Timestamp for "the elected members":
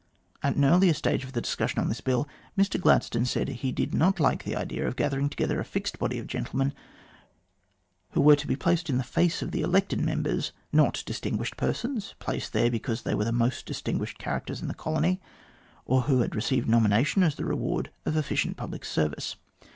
9.51-10.53